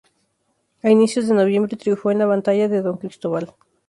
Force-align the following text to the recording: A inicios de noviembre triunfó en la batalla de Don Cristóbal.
A 0.81 0.89
inicios 0.89 1.27
de 1.27 1.35
noviembre 1.35 1.77
triunfó 1.77 2.09
en 2.09 2.17
la 2.17 2.25
batalla 2.25 2.67
de 2.67 2.81
Don 2.81 2.97
Cristóbal. 2.97 3.53